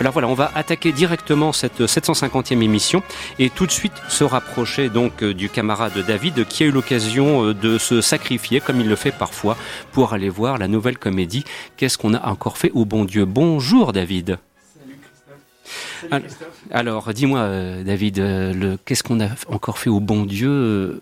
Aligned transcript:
Alors 0.00 0.14
voilà, 0.14 0.28
on 0.28 0.34
va 0.34 0.50
attaquer 0.54 0.92
directement 0.92 1.52
cette 1.52 1.82
750e 1.82 2.62
émission 2.62 3.02
et 3.38 3.50
tout 3.50 3.66
de 3.66 3.70
suite 3.70 3.92
se 4.08 4.24
rapprocher 4.24 4.88
donc 4.88 5.22
euh, 5.22 5.34
du 5.34 5.50
camarade 5.50 5.92
David 6.06 6.46
qui 6.46 6.62
a 6.62 6.66
eu 6.66 6.70
l'occasion 6.70 7.44
euh, 7.44 7.54
de 7.54 7.76
se 7.76 8.00
sacrifier 8.00 8.60
comme 8.60 8.80
il 8.80 8.88
le 8.88 8.96
fait 8.96 9.12
parfois 9.12 9.58
pour 9.92 10.14
aller 10.14 10.30
voir 10.30 10.56
la 10.56 10.68
nouvelle 10.68 10.96
comédie 10.96 11.44
Qu'est-ce 11.76 11.98
qu'on 11.98 12.14
a 12.14 12.28
encore 12.30 12.56
fait 12.56 12.70
au 12.72 12.86
bon 12.86 13.04
Dieu? 13.04 13.26
Bonjour 13.26 13.92
David. 13.92 14.38
Alors, 16.70 17.12
dis-moi, 17.12 17.40
euh, 17.40 17.82
David, 17.82 18.18
euh, 18.18 18.76
qu'est-ce 18.84 19.02
qu'on 19.02 19.20
a 19.20 19.28
encore 19.48 19.78
fait 19.78 19.90
au 19.90 20.00
bon 20.00 20.24
Dieu 20.24 20.50
euh, 20.50 21.00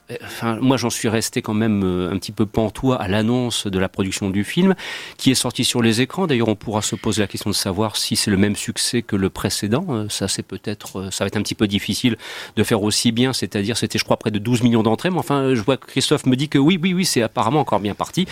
moi, 0.61 0.77
j'en 0.77 0.91
suis 0.91 1.09
resté 1.09 1.43
quand 1.43 1.55
même 1.55 1.83
un 1.83 2.17
petit 2.19 2.33
peu 2.33 2.47
pantois 2.47 2.97
à 2.97 3.09
l'annonce 3.09 3.67
de 3.67 3.79
la 3.79 3.89
production 3.89 4.31
du 4.31 4.45
film, 4.45 4.75
qui 5.17 5.31
est 5.31 5.35
sorti 5.35 5.65
sur 5.65 5.83
les 5.83 6.01
écrans. 6.01 6.27
D'ailleurs, 6.27 6.49
on 6.49 6.55
pourra 6.55 6.83
se 6.83 6.97
poser 6.97 7.23
la 7.23 7.27
question 7.27 7.51
de 7.51 7.55
savoir 7.55 7.97
si 7.97 8.17
c'est 8.17 8.31
le 8.31 8.37
même 8.37 8.57
succès 8.57 9.03
que 9.03 9.17
le 9.17 9.31
précédent. 9.31 10.07
ça, 10.09 10.29
c'est 10.29 10.43
peut-être, 10.43 11.11
ça 11.11 11.25
va 11.25 11.29
être 11.29 11.37
un 11.37 11.43
petit 11.43 11.55
peu 11.55 11.67
difficile 11.67 12.17
de 12.57 12.63
faire 12.65 12.83
aussi 12.83 13.13
bien. 13.13 13.33
C'est-à-dire, 13.33 13.77
c'était, 13.77 13.99
je 13.99 14.05
crois, 14.05 14.17
près 14.17 14.31
de 14.31 14.39
12 14.39 14.63
millions 14.63 14.83
d'entrées. 14.83 15.11
Mais 15.11 15.19
enfin, 15.19 15.55
je 15.55 15.61
vois 15.61 15.77
que 15.77 15.87
Christophe 15.87 16.27
me 16.27 16.37
dit 16.37 16.49
que 16.49 16.59
oui, 16.59 16.79
oui, 16.81 16.95
oui, 16.95 17.05
c'est 17.05 17.23
apparemment 17.23 17.61
encore 17.61 17.81
bien 17.81 17.95
parti. 17.95 18.27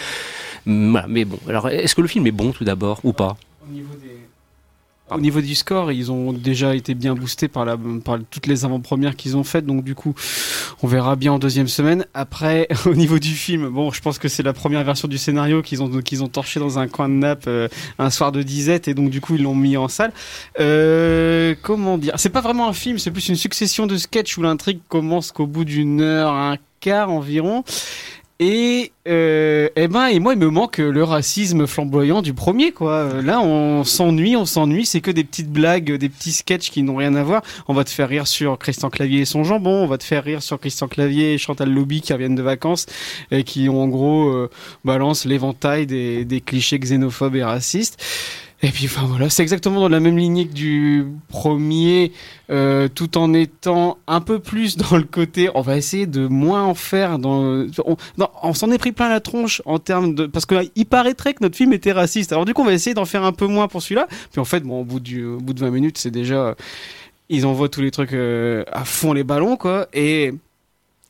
mais 0.65 1.24
bon. 1.24 1.38
Alors, 1.48 1.69
est-ce 1.69 1.95
que 1.95 2.02
le 2.02 2.09
film 2.09 2.27
est 2.27 2.33
bon 2.33 2.52
tout 2.52 2.65
d'abord 2.65 3.01
ou 3.05 3.12
pas? 3.12 3.37
Au 5.10 5.20
niveau 5.20 5.41
du 5.41 5.55
score, 5.55 5.92
ils 5.92 6.10
ont 6.10 6.33
déjà 6.33 6.74
été 6.74 6.95
bien 6.95 7.15
boostés 7.15 7.48
par, 7.48 7.65
la, 7.65 7.77
par 8.05 8.19
toutes 8.30 8.46
les 8.46 8.65
avant-premières 8.65 9.15
qu'ils 9.15 9.37
ont 9.37 9.45
faites, 9.45 9.65
donc 9.65 9.84
du 9.84 9.95
coup, 9.95 10.15
on 10.82 10.88
verra 10.88 11.15
bien 11.15 11.32
en 11.32 11.38
deuxième 11.38 11.69
semaine. 11.69 12.06
Après, 12.12 12.69
au 12.87 12.95
niveau 12.95 13.19
du 13.19 13.30
film, 13.30 13.69
bon, 13.69 13.91
je 13.92 14.01
pense 14.01 14.19
que 14.19 14.29
c'est 14.29 14.42
la 14.42 14.52
première 14.52 14.82
version 14.82 15.06
du 15.06 15.19
scénario 15.19 15.62
qu'ils 15.62 15.82
ont 15.82 15.88
qu'ils 16.01 16.24
ont 16.24 16.29
torché 16.29 16.59
dans 16.59 16.79
un 16.79 16.88
coin 16.88 17.09
de 17.09 17.15
nappe 17.15 17.45
euh, 17.46 17.69
un 17.98 18.10
soir 18.10 18.32
de 18.32 18.42
disette, 18.42 18.88
et 18.88 18.95
donc 18.95 19.10
du 19.10 19.20
coup, 19.20 19.37
ils 19.37 19.42
l'ont 19.42 19.55
mis 19.55 19.77
en 19.77 19.88
salle. 19.88 20.12
Euh, 20.59 21.54
comment 21.62 21.98
dire? 21.98 22.15
C'est 22.16 22.30
pas 22.30 22.41
vraiment 22.41 22.68
un 22.68 22.73
film, 22.73 22.98
c'est 22.98 23.10
plus 23.10 23.29
une 23.29 23.37
succession 23.37 23.87
de 23.87 23.96
sketchs 23.96 24.37
où 24.38 24.43
l'intrigue 24.43 24.80
commence 24.88 25.30
qu'au 25.30 25.46
bout 25.46 25.65
d'une 25.65 26.01
heure, 26.01 26.32
un 26.32 26.57
quart 26.80 27.10
environ. 27.10 27.65
Et, 28.38 28.92
euh, 29.09 29.70
eh 29.76 29.88
ben, 29.88 30.09
et 30.09 30.18
moi, 30.18 30.34
il 30.34 30.38
me 30.38 30.51
manque 30.51 30.76
le 30.76 31.02
racisme 31.02 31.66
flamboyant 31.66 32.20
du 32.20 32.34
premier, 32.34 32.70
quoi. 32.70 33.23
Là, 33.23 33.40
on 33.40 33.82
s'ennuie, 33.82 34.37
on 34.37 34.45
s'ennuie. 34.45 34.84
C'est 34.84 35.01
que 35.01 35.10
des 35.10 35.24
petites 35.24 35.51
blagues, 35.51 35.90
des 35.93 36.10
petits 36.10 36.32
sketchs 36.32 36.70
qui 36.70 36.82
n'ont 36.82 36.96
rien 36.96 37.15
à 37.15 37.23
voir. 37.23 37.43
On 37.66 37.73
va 37.73 37.84
te 37.84 37.90
faire 37.90 38.10
rire 38.10 38.26
sur 38.26 38.59
Christian 38.59 38.90
Clavier 38.90 39.20
et 39.20 39.24
son 39.24 39.43
jambon. 39.43 39.84
On 39.84 39.87
va 39.87 39.96
te 39.96 40.04
faire 40.04 40.23
rire 40.23 40.43
sur 40.43 40.60
Christian 40.60 40.87
Clavier 40.87 41.32
et 41.32 41.38
Chantal 41.38 41.73
Lobby 41.73 42.02
qui 42.02 42.12
reviennent 42.12 42.34
de 42.34 42.43
vacances 42.43 42.84
et 43.30 43.43
qui, 43.43 43.70
en 43.70 43.88
gros, 43.88 44.28
euh, 44.28 44.50
balancent 44.84 45.24
l'éventail 45.24 45.87
des, 45.87 46.26
des 46.26 46.43
clichés 46.43 46.78
xénophobes 46.78 47.37
et 47.37 47.45
racistes. 47.45 47.96
Et 48.62 48.71
puis 48.71 48.87
enfin 48.87 49.04
voilà, 49.07 49.29
c'est 49.29 49.43
exactement 49.43 49.80
dans 49.80 49.88
la 49.88 50.01
même 50.01 50.16
lignée 50.16 50.46
que 50.46 50.54
du 50.54 51.07
premier, 51.29 52.12
euh, 52.49 52.88
tout 52.88 53.18
en 53.18 53.35
étant 53.35 53.99
un 54.07 54.23
peu 54.23 54.38
plus 54.38 54.76
dans 54.79 54.96
le 54.96 55.02
côté. 55.02 55.51
On 55.54 55.60
va 55.60 55.76
essayer 55.76 56.07
de 56.07 56.26
moins 56.26 56.65
en 56.65 56.74
faire. 56.74 57.18
On, 57.23 58.54
s'en 58.54 58.71
est 58.71 58.79
pris 58.79 58.93
plein 58.93 59.10
la 59.10 59.21
tronche 59.21 59.60
en 59.66 59.79
termes 59.79 60.15
de 60.15 60.27
parce 60.27 60.46
que 60.46 60.54
il 60.74 60.87
paraîtrait 60.87 61.34
que 61.34 61.43
notre 61.43 61.57
film 61.57 61.74
était 61.74 61.93
raciste. 61.93 62.32
Alors 62.32 62.46
du 62.46 62.54
coup, 62.54 62.62
on 62.62 62.66
va 62.66 62.73
essayer 62.73 62.95
d'en 62.95 63.04
faire 63.04 63.24
un 63.24 63.32
peu 63.32 63.46
moins 63.46 63.68
pour 63.68 63.82
celui-là. 63.82 64.09
Puis 64.32 64.41
en 64.41 64.47
fait, 64.47 64.60
bon, 64.60 64.81
au 64.81 64.84
bout 64.84 65.00
du, 65.00 65.25
au 65.25 65.38
bout 65.38 65.53
de 65.53 65.60
20 65.60 65.71
minutes, 65.71 65.99
c'est 65.99 66.10
déjà 66.10 66.56
ils 67.28 67.44
envoient 67.44 67.69
tous 67.69 67.82
les 67.82 67.91
trucs 67.91 68.12
euh, 68.12 68.65
à 68.72 68.84
fond 68.84 69.12
les 69.12 69.25
ballons 69.25 69.56
quoi. 69.56 69.88
Et 69.93 70.32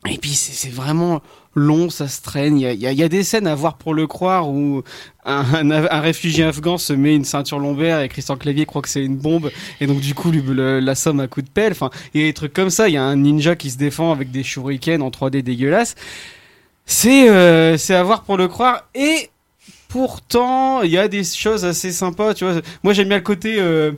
et 0.09 0.17
puis 0.17 0.31
c'est 0.31 0.69
vraiment 0.69 1.21
long, 1.57 1.89
ça 1.89 2.07
se 2.07 2.21
traîne. 2.21 2.57
Il 2.57 2.79
y 2.79 3.03
a, 3.03 3.09
des 3.09 3.23
scènes 3.23 3.47
à 3.47 3.55
voir 3.55 3.77
pour 3.77 3.93
le 3.93 4.07
croire 4.07 4.49
où 4.49 4.83
un, 5.25 5.99
réfugié 5.99 6.45
afghan 6.45 6.77
se 6.77 6.93
met 6.93 7.15
une 7.15 7.25
ceinture 7.25 7.59
lombaire 7.59 7.99
et 8.01 8.09
Christian 8.09 8.37
Clavier 8.37 8.65
croit 8.65 8.81
que 8.81 8.89
c'est 8.89 9.03
une 9.03 9.17
bombe 9.17 9.51
et 9.81 9.87
donc 9.87 9.99
du 9.99 10.13
coup 10.13 10.31
lui, 10.31 10.43
la 10.47 10.95
somme 10.95 11.19
à 11.19 11.27
coup 11.27 11.41
de 11.41 11.49
pelle. 11.49 11.71
Enfin, 11.71 11.89
il 12.13 12.21
y 12.21 12.23
a 12.23 12.27
des 12.27 12.33
trucs 12.33 12.53
comme 12.53 12.69
ça. 12.69 12.87
Il 12.87 12.93
y 12.93 12.97
a 12.97 13.03
un 13.03 13.15
ninja 13.15 13.55
qui 13.55 13.71
se 13.71 13.77
défend 13.77 14.11
avec 14.11 14.31
des 14.31 14.43
shurikens 14.43 15.01
en 15.01 15.09
3D 15.09 15.41
dégueulasses. 15.41 15.95
C'est 16.85 17.29
euh, 17.29 17.77
c'est 17.77 17.95
à 17.95 18.03
voir 18.03 18.23
pour 18.23 18.37
le 18.37 18.47
croire 18.47 18.85
et 18.95 19.29
pourtant 19.89 20.83
il 20.83 20.91
y 20.91 20.97
a 20.97 21.07
des 21.07 21.23
choses 21.23 21.65
assez 21.65 21.91
sympas. 21.91 22.33
Tu 22.33 22.45
vois, 22.45 22.61
moi 22.83 22.93
j'aime 22.93 23.09
bien 23.09 23.17
le 23.17 23.23
côté 23.23 23.57
euh, 23.59 23.91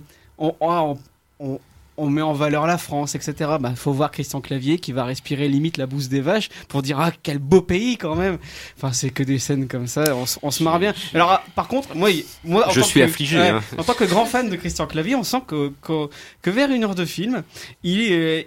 met 2.08 2.22
en 2.22 2.34
valeur 2.34 2.68
la 2.68 2.78
France, 2.78 3.16
etc. 3.16 3.52
Bah, 3.60 3.74
faut 3.76 3.92
voir 3.92 4.12
Christian 4.12 4.42
Clavier 4.42 4.80
qui 4.80 4.92
va 4.92 5.04
respirer 5.04 5.48
limite 5.48 5.78
la 5.78 5.86
bouse 5.86 6.10
des 6.10 6.22
vaches 6.22 6.50
pour 6.68 6.82
dire 6.82 7.00
ah 7.00 7.12
quel 7.24 7.40
beau 7.40 7.62
pays 7.62 7.98
quand 7.98 8.16
même. 8.16 8.38
Enfin, 8.78 8.94
c'est 8.94 9.10
que 9.10 9.24
des 9.24 9.40
scènes 9.40 9.68
comme 9.68 9.88
ça, 9.88 10.16
on, 10.42 10.52
se 10.52 10.64
marre 10.64 10.80
bien. 10.80 10.94
Alors, 11.14 11.32
ah, 11.32 11.44
par 11.56 11.68
contre, 11.68 11.96
moi, 11.96 12.10
moi, 12.44 12.68
en 12.68 12.72
je 12.72 12.82
suis 12.82 13.02
affligé. 13.02 13.40
Hein. 13.40 13.62
En 13.78 13.84
tant 13.84 13.94
que 13.94 14.04
grand 14.04 14.26
fan 14.26 14.50
de 14.50 14.56
Christian 14.56 14.88
Clavier, 14.88 15.16
on 15.16 15.24
sent 15.24 15.42
que 15.48 15.72
que, 15.82 16.50
vers 16.50 16.72
une 16.72 16.84
heure 16.84 16.96
de 16.96 17.06
film, 17.06 17.44
il 17.84 18.00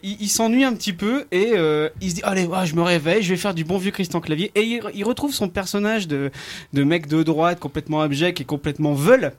il, 0.02 0.28
s'ennuie 0.28 0.64
un 0.64 0.74
petit 0.74 0.92
peu 0.92 1.26
et 1.30 1.52
euh, 1.54 1.88
il 2.00 2.10
se 2.10 2.16
dit 2.16 2.22
allez, 2.24 2.48
je 2.64 2.74
me 2.74 2.82
réveille, 2.82 3.22
je 3.22 3.30
vais 3.30 3.36
faire 3.36 3.54
du 3.54 3.64
bon 3.64 3.78
vieux 3.78 3.90
Christian 3.90 4.20
Clavier 4.20 4.50
et 4.54 4.62
il, 4.62 5.04
retrouve 5.04 5.34
son 5.34 5.48
personnage 5.48 6.08
de 6.08 6.30
de 6.72 6.84
mec 6.84 7.06
de 7.06 7.22
droite 7.22 7.58
complètement 7.60 8.00
abject 8.00 8.40
et 8.40 8.44
complètement 8.44 8.94
veule 8.94 9.32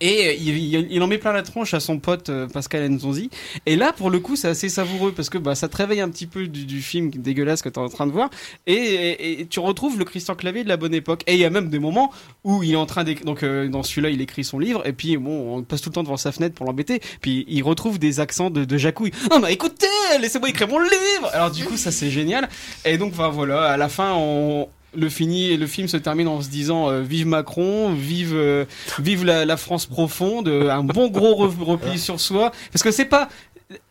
et 0.00 0.28
euh, 0.28 0.86
il, 0.90 1.02
en 1.02 1.06
met 1.06 1.18
plein 1.18 1.32
la 1.32 1.42
tronche 1.42 1.74
à 1.74 1.80
son 1.80 1.98
pote 1.98 2.30
euh, 2.30 2.46
Pascal 2.46 2.88
Nzonzi. 2.88 3.30
Et 3.66 3.76
là, 3.76 3.92
pour 3.92 4.10
le 4.10 4.20
coup, 4.20 4.36
c'est 4.36 4.48
assez 4.48 4.68
savoureux 4.68 5.12
parce 5.12 5.28
que 5.28 5.38
bah, 5.38 5.54
ça 5.54 5.68
te 5.68 5.76
réveille 5.76 6.00
un 6.00 6.08
petit 6.08 6.26
peu 6.26 6.46
du, 6.46 6.80
film 6.80 7.10
dégueulasse 7.10 7.62
que 7.62 7.68
tu 7.68 7.78
es 7.78 7.82
en 7.82 7.88
train 7.88 8.06
de 8.06 8.12
voir. 8.12 8.30
Et, 8.66 9.46
tu 9.50 9.60
retrouves 9.60 9.98
le 9.98 10.04
Christian 10.04 10.34
Clavier 10.34 10.64
de 10.64 10.68
la 10.68 10.76
bonne 10.76 10.94
époque. 10.94 11.22
Et 11.26 11.34
il 11.34 11.40
y 11.40 11.44
a 11.44 11.50
même 11.50 11.68
des 11.68 11.78
moments 11.78 12.12
où 12.44 12.62
il 12.62 12.72
est 12.72 12.76
en 12.76 12.86
train 12.86 13.04
d'écrire. 13.04 13.26
Donc, 13.26 13.44
dans 13.44 13.82
celui-là, 13.82 14.10
il 14.10 14.20
écrit 14.20 14.44
son 14.44 14.58
livre. 14.58 14.86
Et 14.86 14.92
puis, 14.92 15.16
bon, 15.16 15.56
on 15.56 15.62
passe 15.62 15.82
tout 15.82 15.90
le 15.90 15.94
temps 15.94 16.02
devant 16.02 16.16
sa 16.16 16.32
fenêtre 16.32 16.54
pour 16.54 16.66
l'embêter. 16.66 17.00
Puis, 17.20 17.44
il 17.48 17.62
retrouve 17.62 17.98
des 17.98 18.20
accents 18.20 18.50
de, 18.50 18.64
de 18.64 18.78
Jacouille. 18.78 19.12
Non, 19.30 19.40
mais 19.40 19.52
écoutez, 19.52 19.86
laissez-moi 20.20 20.48
écrire 20.48 20.68
mon 20.68 20.80
livre 20.80 21.30
Alors, 21.32 21.50
du 21.50 21.64
coup, 21.64 21.76
ça, 21.76 21.90
c'est 21.90 22.10
génial. 22.10 22.48
Et 22.84 22.98
donc, 22.98 23.12
voilà, 23.12 23.64
à 23.64 23.76
la 23.76 23.88
fin, 23.88 24.14
on, 24.14 24.68
le 24.96 25.08
fini 25.08 25.56
le 25.56 25.66
film 25.66 25.88
se 25.88 25.96
termine 25.96 26.28
en 26.28 26.42
se 26.42 26.48
disant 26.48 26.90
euh, 26.90 27.02
vive 27.02 27.26
Macron, 27.26 27.92
vive 27.92 28.34
euh, 28.34 28.64
vive 28.98 29.24
la, 29.24 29.56
France 29.56 29.86
profonde, 29.86 30.48
euh, 30.48 30.70
un 30.70 30.82
bon 30.82 31.08
gros 31.08 31.34
repli 31.34 31.98
sur 31.98 32.20
soi 32.20 32.52
parce 32.72 32.82
que 32.82 32.90
c'est 32.90 33.04
pas 33.04 33.28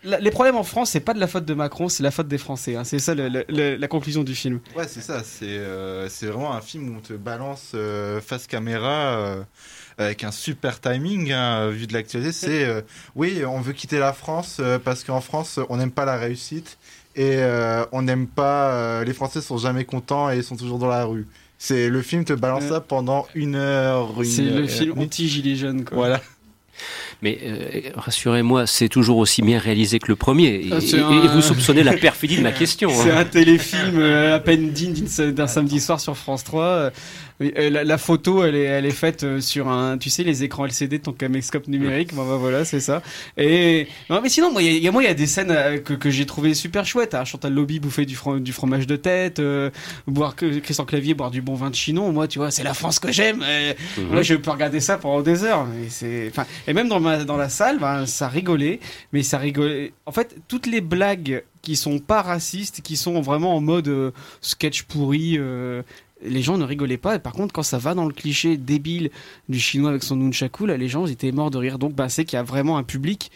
les 0.04 0.32
problèmes 0.32 0.56
en 0.56 0.64
France, 0.64 0.92
c'est 0.92 1.02
pas 1.02 1.14
de 1.14 1.20
la 1.20 1.28
faute 1.28 1.44
de 1.44 1.54
Macron, 1.54 1.90
c'est 1.90 2.02
la 2.02 2.12
faute 2.12 2.30
des 2.30 2.38
Français. 2.38 2.78
Hein. 2.78 2.86
C'est 2.86 3.00
ça 3.00 3.14
la 3.14 3.88
conclusion 3.90 4.24
du 4.24 4.34
film. 4.34 4.62
Ouais, 4.74 4.88
c'est 4.88 5.02
ça. 5.02 5.22
C'est 5.22 5.60
c'est 6.08 6.28
vraiment 6.28 6.54
un 6.54 6.62
film 6.62 6.90
où 6.90 6.98
on 6.98 7.02
te 7.02 7.12
balance 7.12 7.76
face 8.26 8.48
caméra 8.48 9.36
avec 9.98 10.24
un 10.24 10.32
super 10.32 10.80
timing 10.80 11.34
hein, 11.34 11.68
vu 11.72 11.88
de 11.88 11.94
l'actualité. 11.94 12.32
C'est 12.32 12.86
oui, 13.16 13.44
on 13.46 13.60
veut 13.60 13.74
quitter 13.74 14.00
la 14.00 14.14
France 14.14 14.62
parce 14.86 15.04
qu'en 15.04 15.20
France, 15.20 15.60
on 15.68 15.76
n'aime 15.76 15.92
pas 15.92 16.06
la 16.06 16.16
réussite 16.16 16.78
et 17.16 17.38
euh, 17.38 17.86
on 17.92 18.02
n'aime 18.02 18.28
pas. 18.28 18.74
Euh, 18.74 19.04
les 19.04 19.14
Français 19.14 19.42
sont 19.42 19.58
jamais 19.58 19.86
contents 19.86 20.30
et 20.30 20.42
sont 20.42 20.56
toujours 20.56 20.80
dans 20.80 20.88
la 20.88 21.06
rue. 21.06 21.28
C'est 21.58 21.90
le 21.90 22.02
film 22.02 22.26
te 22.26 22.34
balance 22.34 22.66
ça 22.66 22.82
pendant 22.82 23.26
une 23.34 23.56
heure. 23.56 24.14
C'est 24.24 24.44
le 24.44 24.68
film 24.68 25.00
anti-gilet 25.00 25.56
jaune. 25.56 25.86
Quoi. 25.86 25.98
Voilà. 25.98 26.22
Mais 27.22 27.40
euh, 27.44 27.82
rassurez-moi, 27.96 28.68
c'est 28.68 28.90
toujours 28.90 29.18
aussi 29.18 29.42
bien 29.42 29.60
réalisé 29.60 30.00
que 30.00 30.08
le 30.08 30.16
premier. 30.16 30.68
Ah, 30.72 30.78
et, 30.78 31.28
vous 31.28 31.42
soupçonnez 31.42 31.84
la 31.84 31.94
perfidie 31.94 32.38
de 32.38 32.42
ma 32.42 32.52
question. 32.54 32.90
C'est 32.90 33.12
hein. 33.12 33.20
un 33.20 33.26
téléfilm 33.26 34.02
à 34.02 34.40
peine 34.40 34.72
digne 34.72 35.06
d'un 35.32 35.48
samedi 35.48 35.80
soir 35.80 36.00
sur 36.00 36.18
France 36.18 36.44
3. 36.44 36.64
Euh, 37.42 37.70
la, 37.70 37.84
la, 37.84 37.98
photo, 37.98 38.44
elle 38.44 38.56
est, 38.56 38.64
elle 38.64 38.86
est 38.86 38.92
faite 38.92 39.24
euh, 39.24 39.42
sur 39.42 39.68
un, 39.68 39.98
tu 39.98 40.10
sais, 40.10 40.24
les 40.24 40.44
écrans 40.44 40.66
LCD 40.66 41.00
de 41.00 41.04
ton 41.04 41.12
caméscope 41.12 41.68
numérique. 41.68 42.14
Bah, 42.14 42.24
voilà, 42.40 42.64
c'est 42.64 42.80
ça. 42.80 43.02
Et 43.38 43.88
non, 44.10 44.22
mais 44.22 44.30
sinon, 44.30 44.52
moi, 44.52 44.62
il 44.62 44.82
y, 44.82 44.88
a, 44.88 44.92
moi, 44.92 45.04
il 45.04 45.08
y 45.08 45.10
a 45.10 45.14
des 45.14 45.28
scènes 45.28 45.52
euh, 45.52 45.78
que, 45.78 45.94
que 45.94 46.10
j'ai 46.10 46.26
trouvé 46.26 46.54
super 46.54 46.86
chouettes. 46.86 47.14
Hein. 47.14 47.26
Chantal 47.26 47.54
Lobby 47.54 47.80
bouffer 47.80 48.06
du, 48.06 48.18
du 48.40 48.54
fromage 48.54 48.88
de 48.88 48.96
tête, 48.96 49.40
euh, 49.40 49.70
boire 50.08 50.36
que 50.36 50.60
Christian 50.60 50.86
Clavier 50.86 51.14
boire 51.14 51.32
du 51.32 51.42
bon 51.42 51.56
vin 51.56 51.70
de 51.70 51.76
Chinon. 51.76 52.12
Moi, 52.14 52.30
tu 52.30 52.40
vois, 52.40 52.52
c'est 52.52 52.64
la 52.64 52.74
France 52.74 53.00
que 53.00 53.12
j'aime. 53.12 53.44
Mhm. 53.98 54.08
Moi, 54.12 54.22
je 54.22 54.36
peux 54.36 54.52
regarder 54.52 54.80
ça 54.80 54.98
pendant 54.98 55.22
des 55.22 55.44
heures. 55.44 55.68
Et 55.86 55.90
c'est, 55.90 56.28
enfin, 56.30 56.46
et 56.68 56.74
même 56.74 56.88
dans 56.88 57.02
ma, 57.02 57.15
dans 57.24 57.38
la 57.38 57.50
salle, 57.50 57.80
ben, 57.80 58.06
ça 58.06 58.28
rigolait, 58.28 58.80
mais 59.14 59.24
ça 59.24 59.38
rigolait. 59.38 59.94
En 60.06 60.12
fait, 60.12 60.38
toutes 60.48 60.68
les 60.68 60.82
blagues 60.82 61.44
qui 61.62 61.76
sont 61.76 62.00
pas 62.00 62.22
racistes, 62.22 62.82
qui 62.82 62.98
sont 62.98 63.22
vraiment 63.22 63.56
en 63.56 63.62
mode 63.62 64.14
sketch 64.42 64.84
pourri, 64.84 65.38
euh, 65.38 65.82
les 66.24 66.42
gens 66.42 66.58
ne 66.58 66.64
rigolaient 66.64 66.98
pas. 66.98 67.16
Et 67.16 67.20
par 67.20 67.34
contre, 67.34 67.54
quand 67.54 67.64
ça 67.64 67.78
va 67.78 67.94
dans 67.94 68.06
le 68.06 68.14
cliché 68.14 68.58
débile 68.58 69.12
du 69.50 69.60
chinois 69.60 69.92
avec 69.92 70.04
son 70.04 70.18
nunchaku, 70.18 70.66
là, 70.66 70.78
les 70.78 70.88
gens 70.88 71.06
étaient 71.06 71.32
morts 71.32 71.52
de 71.52 71.58
rire. 71.58 71.80
Donc, 71.80 71.94
bah, 71.94 72.10
c'est 72.10 72.26
qu'il 72.26 72.38
y 72.38 72.40
a 72.40 72.44
vraiment 72.44 72.78
un 72.78 72.84
public. 72.84 73.32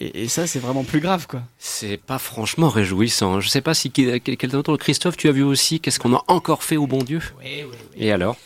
Et, 0.00 0.28
ça, 0.28 0.46
c'est 0.46 0.60
vraiment 0.60 0.84
plus 0.84 1.00
grave, 1.00 1.26
quoi. 1.26 1.42
C'est 1.58 1.96
pas 1.96 2.18
franchement 2.18 2.68
réjouissant. 2.68 3.40
Je 3.40 3.48
sais 3.48 3.60
pas 3.60 3.74
si 3.74 3.90
quelqu'un 3.90 4.48
d'autre, 4.48 4.76
Christophe, 4.76 5.16
tu 5.16 5.28
as 5.28 5.32
vu 5.32 5.42
aussi 5.42 5.80
qu'est-ce 5.80 5.98
qu'on 5.98 6.14
a 6.14 6.22
encore 6.28 6.62
fait 6.62 6.76
au 6.76 6.86
bon 6.86 7.02
Dieu? 7.02 7.20
Oui, 7.40 7.64
oui, 7.68 7.76
Et 7.96 8.12
alors? 8.12 8.36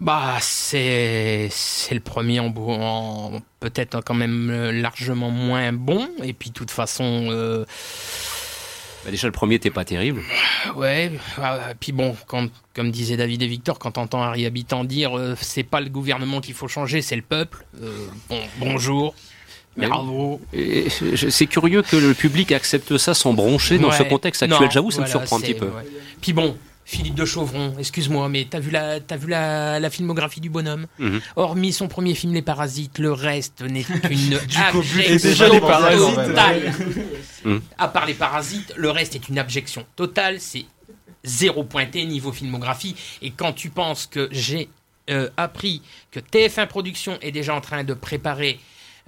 Bah, 0.00 0.36
c'est 0.40 1.48
c'est 1.50 1.94
le 1.94 2.00
premier 2.00 2.40
en, 2.40 2.50
peut-être 3.60 4.00
quand 4.04 4.14
même 4.14 4.70
largement 4.70 5.30
moins 5.30 5.72
bon. 5.72 6.08
Et 6.22 6.32
puis, 6.32 6.50
de 6.50 6.54
toute 6.54 6.70
façon. 6.70 7.28
Euh, 7.30 7.64
bah, 9.04 9.10
déjà, 9.10 9.26
le 9.26 9.32
premier 9.32 9.56
n'était 9.56 9.70
pas 9.70 9.84
terrible. 9.84 10.22
Ouais, 10.76 11.12
ah, 11.40 11.58
puis 11.78 11.92
bon, 11.92 12.16
quand, 12.26 12.48
comme 12.74 12.90
disait 12.90 13.16
David 13.16 13.42
et 13.42 13.46
Victor, 13.46 13.78
quand 13.78 13.98
entend 13.98 14.22
Harry 14.22 14.46
Habitant 14.46 14.84
dire 14.84 15.16
euh, 15.16 15.34
c'est 15.40 15.62
pas 15.62 15.80
le 15.80 15.88
gouvernement 15.88 16.40
qu'il 16.40 16.54
faut 16.54 16.68
changer, 16.68 17.02
c'est 17.02 17.16
le 17.16 17.22
peuple. 17.22 17.64
Euh, 17.82 18.06
bon, 18.28 18.40
bonjour. 18.58 19.14
Bravo. 19.76 20.40
C'est 21.30 21.46
curieux 21.46 21.82
que 21.82 21.94
le 21.96 22.12
public 22.12 22.50
accepte 22.50 22.98
ça 22.98 23.14
sans 23.14 23.32
broncher 23.32 23.78
dans 23.78 23.92
ce 23.92 24.02
contexte 24.02 24.42
actuel. 24.42 24.70
J'avoue, 24.70 24.90
ça 24.90 25.02
me 25.02 25.06
surprend 25.06 25.38
un 25.38 25.40
petit 25.40 25.54
peu. 25.54 25.66
ouais. 25.66 25.86
Puis 26.20 26.32
bon, 26.32 26.56
Philippe 26.90 27.16
de 27.16 27.26
Chauvron, 27.26 27.74
excuse-moi, 27.78 28.30
mais 28.30 28.46
t'as 28.48 28.60
vu 28.60 28.70
la, 28.70 28.98
t'as 28.98 29.16
vu 29.18 29.28
la, 29.28 29.78
la 29.78 29.90
filmographie 29.90 30.40
du 30.40 30.48
bonhomme 30.48 30.86
Mhm. 30.98 31.20
Hormis 31.36 31.74
son 31.74 31.86
premier 31.86 32.14
film 32.14 32.32
Les 32.32 32.40
Parasites, 32.40 32.98
le 32.98 33.12
reste 33.12 33.60
n'est 33.60 33.82
qu'une 33.84 34.38
abjection 34.56 36.14
totale. 36.14 36.72
Mhm. 37.44 37.60
À 37.78 37.88
part 37.88 38.06
les 38.06 38.14
Parasites, 38.14 38.72
le 38.76 38.90
reste 38.90 39.14
est 39.14 39.28
une 39.28 39.38
abjection 39.38 39.84
totale. 39.96 40.40
C'est 40.40 40.64
zéro 41.24 41.62
pointé 41.62 42.04
niveau 42.06 42.32
filmographie. 42.32 42.96
Et 43.22 43.30
quand 43.32 43.52
tu 43.52 43.68
penses 43.68 44.06
que 44.06 44.28
j'ai 44.32 44.68
euh, 45.10 45.28
appris 45.36 45.82
que 46.10 46.20
TF1 46.20 46.66
Productions 46.68 47.18
est 47.20 47.30
déjà 47.32 47.54
en 47.54 47.60
train 47.60 47.84
de 47.84 47.92
préparer 47.94 48.58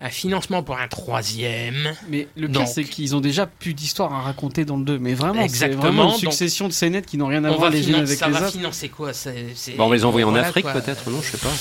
un 0.03 0.09
financement 0.09 0.63
pour 0.63 0.79
un 0.79 0.89
troisième. 0.89 1.93
Mais 2.09 2.27
le 2.37 2.49
pire, 2.49 2.67
c'est 2.67 2.85
qu'ils 2.85 3.15
ont 3.15 3.21
déjà 3.21 3.47
plus 3.47 3.75
d'histoire 3.75 4.13
à 4.15 4.23
raconter 4.23 4.65
dans 4.65 4.77
le 4.79 4.85
2. 4.85 4.99
Mais 4.99 5.13
vraiment, 5.15 5.47
c'est 5.49 5.69
vraiment 5.69 6.05
une 6.05 6.11
donc- 6.11 6.19
succession 6.21 6.69
de 6.69 6.73
scénettes 6.73 7.05
qui 7.07 7.19
n'ont 7.19 7.27
rien 7.27 7.45
à 7.45 7.49
voir 7.49 7.61
va 7.61 7.71
les 7.71 7.87
unes 7.89 7.97
avec 7.97 8.09
ça 8.09 8.27
les 8.29 8.33
va 8.33 8.41
autres. 8.41 8.53
financer 8.53 8.89
quoi 8.89 9.13
c'est- 9.13 9.77
Bon, 9.77 9.85
on 9.85 9.89
va 9.89 9.97
les 9.97 10.05
envoyer 10.05 10.25
en 10.25 10.31
voilà, 10.31 10.47
Afrique 10.49 10.67
peut-être, 10.73 11.11
non 11.11 11.21
Je 11.21 11.31
sais 11.31 11.37
pas. 11.39 11.53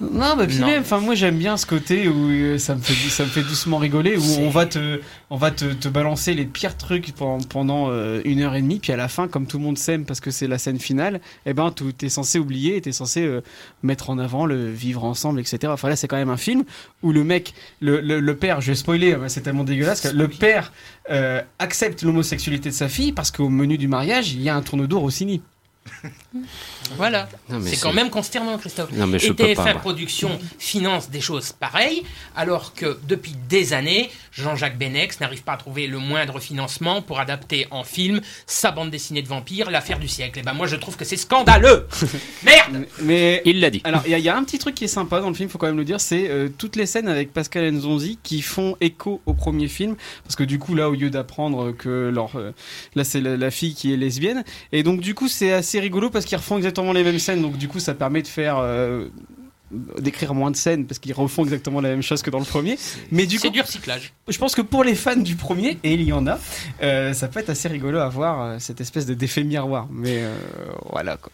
Non, 0.00 0.36
bah 0.36 0.46
puis 0.46 0.58
Non. 0.58 0.66
même, 0.66 0.82
enfin 0.82 0.98
moi 1.00 1.14
j'aime 1.14 1.38
bien 1.38 1.56
ce 1.56 1.64
côté 1.66 2.08
où 2.08 2.28
euh, 2.30 2.58
ça 2.58 2.74
me 2.74 2.80
fait 2.82 2.92
ça 3.10 3.24
me 3.24 3.28
fait 3.30 3.42
doucement 3.42 3.78
rigoler 3.78 4.16
où 4.16 4.22
on 4.40 4.50
va 4.50 4.66
te 4.66 5.00
on 5.30 5.36
va 5.36 5.50
te, 5.50 5.72
te 5.72 5.88
balancer 5.88 6.34
les 6.34 6.46
pires 6.46 6.76
trucs 6.76 7.12
pendant, 7.14 7.44
pendant 7.44 7.90
euh, 7.90 8.20
une 8.24 8.40
heure 8.40 8.54
et 8.54 8.62
demie 8.62 8.78
puis 8.78 8.92
à 8.92 8.96
la 8.96 9.08
fin 9.08 9.28
comme 9.28 9.46
tout 9.46 9.58
le 9.58 9.64
monde 9.64 9.78
s'aime 9.78 10.04
parce 10.04 10.20
que 10.20 10.30
c'est 10.30 10.46
la 10.46 10.58
scène 10.58 10.78
finale 10.78 11.20
et 11.46 11.52
ben 11.52 11.72
tu 11.72 12.06
es 12.06 12.08
censé 12.08 12.38
oublier 12.38 12.76
et 12.76 12.80
t'es 12.80 12.92
censé 12.92 13.22
euh, 13.22 13.42
mettre 13.82 14.10
en 14.10 14.18
avant 14.18 14.46
le 14.46 14.70
vivre 14.70 15.04
ensemble 15.04 15.40
etc. 15.40 15.58
Enfin 15.68 15.88
là 15.88 15.96
c'est 15.96 16.08
quand 16.08 16.16
même 16.16 16.30
un 16.30 16.36
film 16.36 16.64
où 17.02 17.12
le 17.12 17.24
mec 17.24 17.54
le, 17.80 18.00
le, 18.00 18.20
le 18.20 18.36
père 18.36 18.60
je 18.60 18.68
vais 18.68 18.76
spoiler 18.76 19.16
mais 19.16 19.28
c'est 19.28 19.42
tellement 19.42 19.64
dégueulasse 19.64 20.00
que 20.00 20.08
le 20.08 20.28
père 20.28 20.72
euh, 21.10 21.42
accepte 21.58 22.02
l'homosexualité 22.02 22.70
de 22.70 22.74
sa 22.74 22.88
fille 22.88 23.12
parce 23.12 23.30
qu'au 23.30 23.48
menu 23.48 23.78
du 23.78 23.88
mariage 23.88 24.32
il 24.32 24.42
y 24.42 24.48
a 24.48 24.56
un 24.56 24.62
tourne 24.62 24.86
d'eau 24.86 25.00
Rossini. 25.00 25.42
Voilà. 26.96 27.28
C'est 27.62 27.80
quand 27.80 27.92
même 27.92 28.10
consternant, 28.10 28.56
Christophe. 28.58 28.92
Non, 28.92 29.06
mais 29.06 29.18
je 29.18 29.26
et 29.28 29.34
peux 29.34 29.44
TF1 29.44 29.54
pas. 29.56 29.62
moi. 29.64 29.74
Productions 29.74 30.38
finance 30.58 31.10
des 31.10 31.20
choses 31.20 31.52
pareilles, 31.52 32.02
alors 32.36 32.74
que 32.74 32.98
depuis 33.06 33.34
des 33.48 33.72
années, 33.72 34.10
Jean-Jacques 34.32 34.78
Benex 34.78 35.20
n'arrive 35.20 35.42
pas 35.42 35.52
à 35.52 35.56
trouver 35.56 35.86
le 35.86 35.98
moindre 35.98 36.38
financement 36.40 37.02
pour 37.02 37.20
adapter 37.20 37.66
en 37.70 37.84
film 37.84 38.20
sa 38.46 38.70
bande 38.70 38.90
dessinée 38.90 39.22
de 39.22 39.28
vampires, 39.28 39.70
l'affaire 39.70 39.98
du 39.98 40.08
siècle. 40.08 40.38
Et 40.38 40.42
ben 40.42 40.52
moi 40.54 40.66
je 40.66 40.76
trouve 40.76 40.96
que 40.96 41.04
c'est 41.04 41.16
scandaleux 41.16 41.86
Merde 42.44 42.86
Mais 43.02 43.42
Il 43.44 43.60
l'a 43.60 43.70
dit. 43.70 43.80
Alors, 43.84 44.02
il 44.06 44.10
y, 44.12 44.14
a- 44.14 44.18
il 44.18 44.24
y 44.24 44.28
a 44.28 44.36
un 44.36 44.44
petit 44.44 44.58
truc 44.58 44.74
qui 44.74 44.84
est 44.84 44.88
sympa 44.88 45.20
dans 45.20 45.28
le 45.28 45.34
film, 45.34 45.48
faut 45.48 45.58
quand 45.58 45.66
même 45.66 45.76
le 45.76 45.84
dire, 45.84 46.00
c'est 46.00 46.28
euh, 46.30 46.48
toutes 46.56 46.76
les 46.76 46.86
scènes 46.86 47.08
avec 47.08 47.32
Pascal 47.32 47.70
Nzonzi 47.72 48.18
qui 48.22 48.42
font 48.42 48.76
écho 48.80 49.20
au 49.26 49.34
premier 49.34 49.68
film, 49.68 49.96
parce 50.24 50.36
que 50.36 50.44
du 50.44 50.58
coup 50.58 50.74
là, 50.74 50.88
au 50.88 50.94
lieu 50.94 51.10
d'apprendre 51.10 51.72
que 51.72 52.10
leur, 52.14 52.36
euh, 52.36 52.52
là 52.94 53.04
c'est 53.04 53.20
la, 53.20 53.36
la 53.36 53.50
fille 53.50 53.74
qui 53.74 53.92
est 53.92 53.96
lesbienne, 53.96 54.44
et 54.72 54.82
donc 54.82 55.00
du 55.00 55.14
coup 55.14 55.28
c'est 55.28 55.52
assez 55.52 55.77
rigolo 55.80 56.10
parce 56.10 56.24
qu'ils 56.24 56.38
refont 56.38 56.56
exactement 56.56 56.92
les 56.92 57.04
mêmes 57.04 57.18
scènes, 57.18 57.42
donc 57.42 57.56
du 57.56 57.68
coup 57.68 57.80
ça 57.80 57.94
permet 57.94 58.22
de 58.22 58.26
faire 58.28 58.58
euh, 58.58 59.08
d'écrire 59.98 60.34
moins 60.34 60.50
de 60.50 60.56
scènes 60.56 60.86
parce 60.86 60.98
qu'ils 60.98 61.12
refont 61.12 61.44
exactement 61.44 61.80
la 61.80 61.90
même 61.90 62.02
chose 62.02 62.22
que 62.22 62.30
dans 62.30 62.38
le 62.38 62.44
premier. 62.44 62.78
Mais 63.10 63.26
du 63.26 63.38
C'est 63.38 63.48
coup, 63.48 63.54
du 63.54 63.60
recyclage. 63.60 64.12
je 64.28 64.38
pense 64.38 64.54
que 64.54 64.62
pour 64.62 64.82
les 64.84 64.94
fans 64.94 65.16
du 65.16 65.36
premier, 65.36 65.78
et 65.84 65.94
il 65.94 66.02
y 66.02 66.12
en 66.12 66.26
a, 66.26 66.38
euh, 66.82 67.12
ça 67.12 67.28
peut 67.28 67.40
être 67.40 67.50
assez 67.50 67.68
rigolo 67.68 67.98
à 67.98 68.08
voir 68.08 68.42
euh, 68.42 68.56
cette 68.58 68.80
espèce 68.80 69.04
de 69.06 69.14
d'effet 69.14 69.44
miroir. 69.44 69.88
Mais 69.90 70.22
voilà 70.90 71.16
quoi. 71.16 71.32